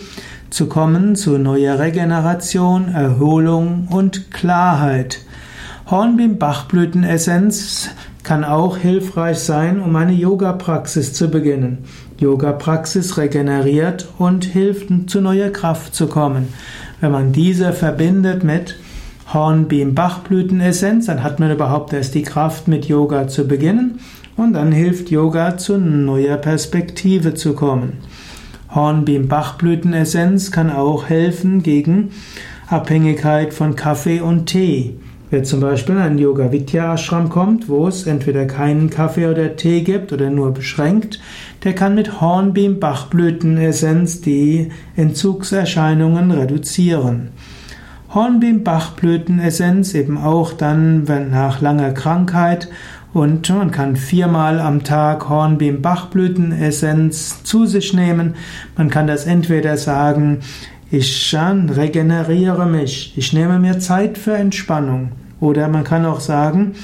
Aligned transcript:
zu 0.50 0.66
kommen 0.66 1.16
zu 1.16 1.38
neuer 1.38 1.78
Regeneration, 1.78 2.92
Erholung 2.92 3.88
und 3.90 4.30
Klarheit. 4.30 5.20
Hornbeam-Bachblütenessenz 5.90 7.90
kann 8.22 8.44
auch 8.44 8.76
hilfreich 8.76 9.38
sein, 9.38 9.80
um 9.80 9.96
eine 9.96 10.12
Yoga-Praxis 10.12 11.12
zu 11.12 11.28
beginnen. 11.28 11.78
Yoga-Praxis 12.18 13.16
regeneriert 13.16 14.08
und 14.18 14.44
hilft, 14.44 14.88
zu 15.08 15.20
neuer 15.20 15.50
Kraft 15.50 15.94
zu 15.94 16.06
kommen. 16.06 16.48
Wenn 17.00 17.12
man 17.12 17.32
diese 17.32 17.72
verbindet 17.72 18.44
mit 18.44 18.76
Hornbeam-Bachblütenessenz, 19.32 21.06
dann 21.06 21.22
hat 21.22 21.40
man 21.40 21.50
überhaupt 21.50 21.92
erst 21.92 22.14
die 22.14 22.22
Kraft, 22.22 22.68
mit 22.68 22.86
Yoga 22.86 23.28
zu 23.28 23.46
beginnen 23.46 24.00
und 24.36 24.54
dann 24.54 24.72
hilft 24.72 25.10
Yoga 25.10 25.56
zu 25.56 25.78
neuer 25.78 26.36
Perspektive 26.36 27.34
zu 27.34 27.54
kommen. 27.54 27.98
Hornbeam-Bachblütenessenz 28.74 30.50
kann 30.50 30.70
auch 30.70 31.08
helfen 31.08 31.62
gegen 31.62 32.10
Abhängigkeit 32.68 33.52
von 33.52 33.76
Kaffee 33.76 34.20
und 34.20 34.46
Tee. 34.46 34.96
Wer 35.32 35.44
zum 35.44 35.60
Beispiel 35.60 35.94
in 35.94 36.00
einen 36.00 36.18
Yoga 36.18 36.50
Vidya 36.50 36.94
Ashram 36.94 37.28
kommt, 37.28 37.68
wo 37.68 37.86
es 37.86 38.04
entweder 38.04 38.46
keinen 38.46 38.90
Kaffee 38.90 39.28
oder 39.28 39.54
Tee 39.54 39.82
gibt 39.82 40.12
oder 40.12 40.28
nur 40.28 40.52
beschränkt, 40.52 41.20
der 41.62 41.72
kann 41.72 41.94
mit 41.94 42.20
Hornbeam 42.20 42.80
Bachblütenessenz 42.80 44.22
die 44.22 44.72
Entzugserscheinungen 44.96 46.32
reduzieren. 46.32 47.28
Hornbeam 48.12 48.64
Bachblütenessenz 48.64 49.94
eben 49.94 50.18
auch 50.18 50.52
dann 50.52 51.06
wenn 51.06 51.30
nach 51.30 51.60
langer 51.60 51.92
Krankheit 51.92 52.68
und 53.12 53.48
man 53.50 53.70
kann 53.70 53.94
viermal 53.94 54.58
am 54.58 54.82
Tag 54.82 55.28
Hornbeam 55.28 55.80
Bachblütenessenz 55.80 57.44
zu 57.44 57.66
sich 57.66 57.94
nehmen. 57.94 58.34
Man 58.76 58.90
kann 58.90 59.06
das 59.06 59.26
entweder 59.26 59.76
sagen, 59.76 60.40
ich 60.90 61.36
regeneriere 61.36 62.66
mich, 62.66 63.12
ich 63.16 63.32
nehme 63.32 63.58
mir 63.58 63.78
Zeit 63.78 64.18
für 64.18 64.34
Entspannung. 64.34 65.12
Oder 65.40 65.68
man 65.68 65.84
kann 65.84 66.04
auch 66.04 66.20
sagen, 66.20 66.74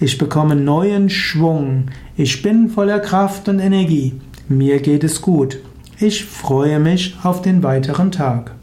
ich 0.00 0.18
bekomme 0.18 0.56
neuen 0.56 1.10
Schwung, 1.10 1.86
ich 2.16 2.42
bin 2.42 2.68
voller 2.68 3.00
Kraft 3.00 3.48
und 3.48 3.58
Energie, 3.58 4.14
mir 4.48 4.80
geht 4.80 5.04
es 5.04 5.20
gut, 5.20 5.58
ich 5.98 6.24
freue 6.24 6.78
mich 6.78 7.16
auf 7.22 7.42
den 7.42 7.62
weiteren 7.62 8.12
Tag. 8.12 8.55